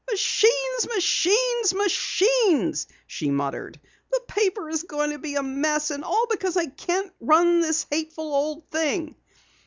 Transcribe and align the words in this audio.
"Machines, 0.09 0.87
machines, 0.95 1.73
machines," 1.75 2.87
she 3.05 3.29
muttered. 3.29 3.79
"The 4.11 4.21
paper 4.27 4.67
is 4.67 4.81
going 4.81 5.11
to 5.11 5.19
be 5.19 5.35
a 5.35 5.43
mess 5.43 5.91
and 5.91 6.03
all 6.03 6.25
because 6.27 6.57
I 6.57 6.65
can't 6.65 7.11
run 7.19 7.59
this 7.59 7.85
hateful 7.91 8.33
old 8.33 8.67
thing!" 8.71 9.15